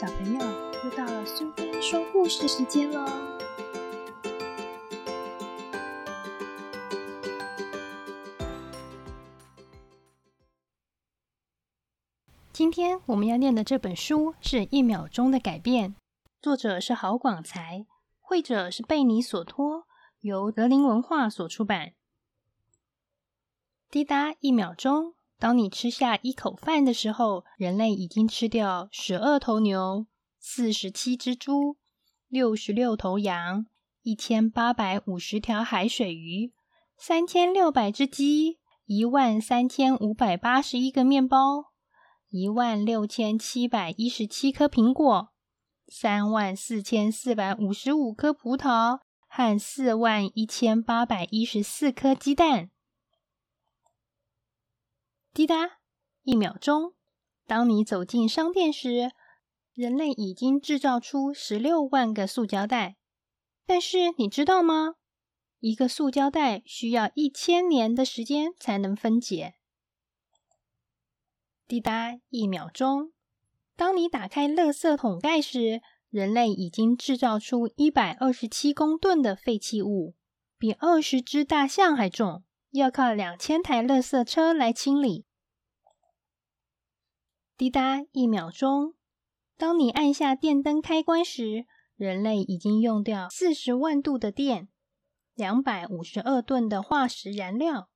[0.00, 0.38] 小朋友，
[0.84, 3.04] 又到了苏菲说故事时间喽！
[12.52, 15.90] 今天我们要念的这本书是《一秒钟的改变》，
[16.40, 17.84] 作者是郝广才，
[18.20, 19.88] 绘者是贝尼索托，
[20.20, 21.94] 由德林文化所出版。
[23.90, 25.17] 滴答一秒钟。
[25.38, 30.06] 当你吃下一口饭的时候，人类已经吃掉十二头牛、
[30.40, 31.76] 四十七只猪、
[32.26, 33.66] 六十六头羊、
[34.02, 36.52] 一千八百五十条海水鱼、
[36.96, 41.66] 三千六百只鸡、一万三千五百八十一个面包、
[42.30, 45.28] 一万六千七百一十七颗苹果、
[45.86, 52.70] 三万四千四百五十五颗葡萄和四万一千八百一十四颗鸡蛋。
[55.38, 55.78] 滴答，
[56.24, 56.94] 一秒钟。
[57.46, 59.12] 当你走进商店时，
[59.72, 62.96] 人类已经制造出十六万个塑胶袋。
[63.64, 64.96] 但是你知道吗？
[65.60, 69.54] 一个塑胶袋需要一千年的时间才能分解。
[71.68, 73.12] 滴答，一秒钟。
[73.76, 75.80] 当你打开垃圾桶盖时，
[76.10, 80.16] 人类已经制造出一百二十七公吨的废弃物，
[80.58, 82.42] 比二十只大象还重，
[82.72, 85.26] 要靠两千台垃圾车来清理。
[87.58, 88.94] 滴答，一秒钟。
[89.56, 94.68] 当你按下电灯开关时，人类已经用掉四十万度的电，
[95.34, 97.90] 两百五十二吨的化石燃料。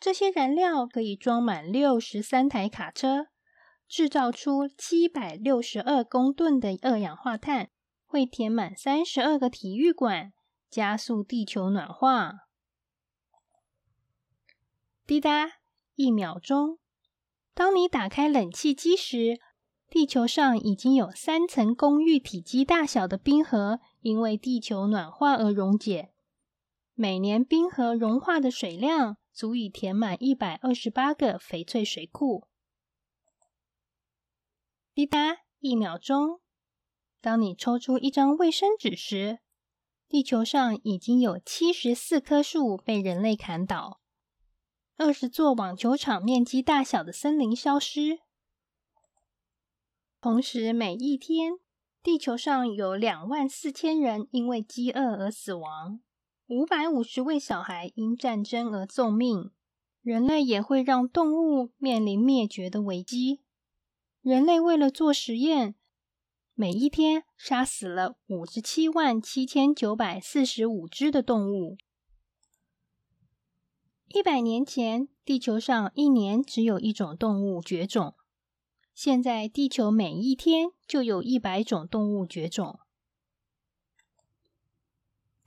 [0.00, 3.28] 这些燃料可以装满六十三台卡车，
[3.86, 7.70] 制造出七百六十二公吨的二氧化碳，
[8.04, 10.32] 会填满三十二个体育馆，
[10.68, 12.48] 加速地球暖化。
[15.06, 15.52] 滴答，
[15.94, 16.80] 一秒钟。
[17.58, 19.40] 当你打开冷气机时，
[19.90, 26.12] 地球上已经有三层公寓体积大小的冰河因为地球暖化而溶解。
[26.94, 32.46] 每年冰河融化的水量足以填满一百二十八个翡翠水库。
[34.94, 36.38] 滴答，一秒钟。
[37.20, 39.40] 当你抽出一张卫生纸时，
[40.08, 44.00] 地球上已经有七十四棵树被人类砍倒。
[45.00, 48.18] 二十座网球场面积大小的森林消失。
[50.20, 51.52] 同时，每一天，
[52.02, 56.00] 地球上有两万四千人因为饥饿而死亡，
[56.48, 59.52] 五百五十位小孩因战争而送命。
[60.02, 63.42] 人类也会让动物面临灭绝的危机。
[64.20, 65.76] 人类为了做实验，
[66.54, 71.76] 每一天杀死了五十七万七千九百四十五只的动物。
[74.10, 78.14] 一百年前，地球上一年只有一种动物绝种。
[78.94, 82.80] 现在，地球每一天就有一百种动物绝种。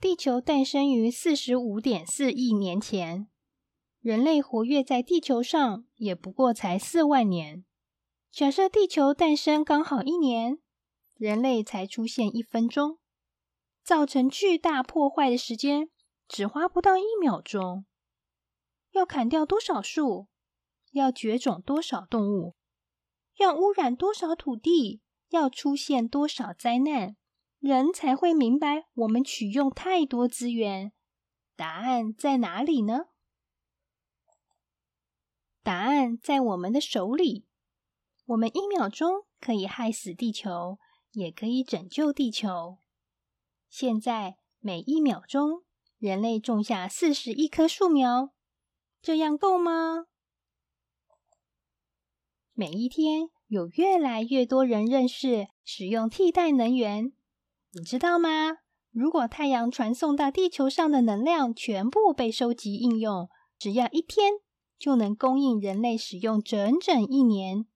[0.00, 3.26] 地球诞生于四十五点四亿年前，
[4.00, 7.64] 人类活跃在地球上也不过才四万年。
[8.30, 10.60] 假设地球诞生刚好一年，
[11.16, 12.98] 人类才出现一分钟，
[13.82, 15.90] 造成巨大破坏的时间
[16.28, 17.84] 只花不到一秒钟。
[18.92, 20.28] 要砍掉多少树？
[20.92, 22.56] 要绝种多少动物？
[23.38, 25.02] 要污染多少土地？
[25.30, 27.16] 要出现多少灾难？
[27.58, 30.92] 人才会明白我们取用太多资源。
[31.56, 33.06] 答案在哪里呢？
[35.62, 37.46] 答案在我们的手里。
[38.26, 40.78] 我们一秒钟可以害死地球，
[41.12, 42.78] 也可以拯救地球。
[43.70, 45.62] 现在每一秒钟，
[45.98, 48.34] 人类种下四十亿棵树苗。
[49.02, 50.06] 这样够吗？
[52.54, 57.12] 每一天有越来越多人认识使用替代能源，
[57.72, 58.58] 你知道吗？
[58.92, 64.34] 如果太阳传送到地球上的能量全部被收集应用，只要一天
[64.78, 67.66] 就能供应人类使用整整一年。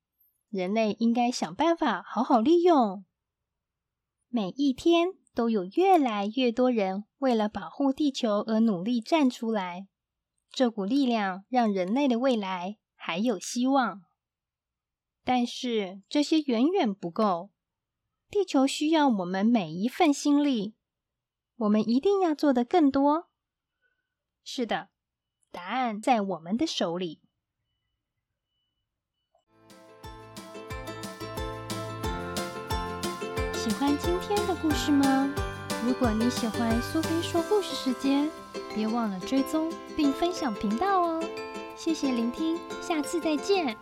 [0.49, 3.05] 人类应该想办法好好利用。
[4.29, 9.89] 每一天都有越来越多人为了保护地球而努力站出来。
[10.51, 14.03] 这股力量让人类的未来还有希望，
[15.23, 17.51] 但是这些远远不够。
[18.31, 20.75] 地球需要我们每一份心力，
[21.57, 23.29] 我们一定要做的更多。
[24.43, 24.89] 是的，
[25.53, 27.21] 答案在我们的手里。
[33.55, 35.33] 喜欢今天的故事吗？
[35.85, 38.31] 如果你喜欢苏菲说故事时间。
[38.77, 41.25] 别忘了追踪并分享频道哦！
[41.75, 43.75] 谢谢聆听，下次再见。